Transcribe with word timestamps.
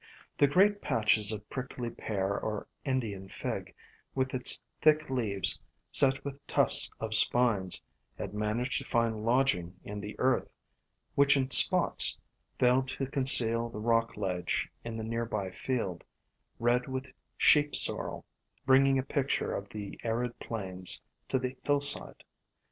The 0.35 0.47
great 0.47 0.81
patches 0.81 1.31
of 1.31 1.47
Prickly 1.47 1.91
Pear 1.91 2.35
or 2.35 2.65
Indian 2.83 3.29
Fig, 3.29 3.75
with 4.15 4.33
its 4.33 4.59
thick 4.81 5.11
leaves 5.11 5.61
set 5.91 6.25
with 6.25 6.43
tufts 6.47 6.89
of 6.99 7.13
spines, 7.13 7.83
had 8.17 8.33
managed 8.33 8.79
to 8.79 8.89
find 8.89 9.23
lodging 9.23 9.75
in 9.83 10.01
the 10.01 10.17
earth, 10.19 10.55
which 11.13 11.37
in 11.37 11.51
spots 11.51 12.17
failed 12.57 12.87
to 12.87 13.05
conceal 13.05 13.69
the 13.69 13.77
rock 13.77 14.17
ledge 14.17 14.71
in 14.83 14.97
the 14.97 15.03
near 15.03 15.27
by 15.27 15.51
field, 15.51 16.03
red 16.57 16.87
with 16.87 17.05
Sheep 17.37 17.75
Sorrel, 17.75 18.25
bringing 18.65 18.97
a 18.97 19.03
picture 19.03 19.53
of 19.53 19.69
the 19.69 19.99
arid 20.03 20.39
plains 20.39 20.99
to 21.27 21.37
the 21.37 21.55
hillside. 21.63 22.23